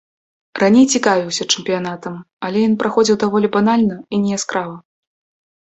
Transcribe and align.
Раней 0.61 0.85
цікавіўся 0.99 1.47
чэмпіянатам, 1.57 2.15
але 2.47 2.57
ён 2.71 2.73
праходзіў 2.85 3.21
даволі 3.25 3.47
банальна 3.57 3.95
і 4.17 4.23
неяскрава. 4.23 4.75